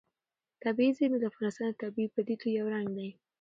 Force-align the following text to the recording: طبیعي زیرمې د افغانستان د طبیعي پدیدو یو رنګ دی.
طبیعي 0.63 0.91
زیرمې 0.97 1.19
د 1.19 1.25
افغانستان 1.31 1.67
د 1.71 1.75
طبیعي 1.83 2.07
پدیدو 2.15 2.47
یو 2.57 2.65
رنګ 2.73 2.87
دی. 2.97 3.09